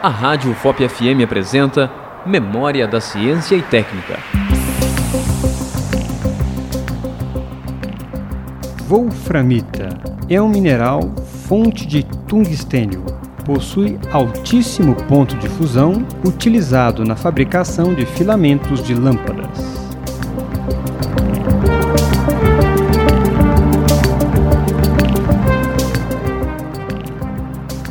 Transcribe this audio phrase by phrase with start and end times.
[0.00, 1.90] A Rádio FOP FM apresenta
[2.24, 4.16] Memória da Ciência e Técnica.
[8.86, 9.88] Wolframita
[10.30, 11.00] é um mineral
[11.48, 13.04] fonte de tungstênio.
[13.44, 19.67] Possui altíssimo ponto de fusão, utilizado na fabricação de filamentos de lâmpadas.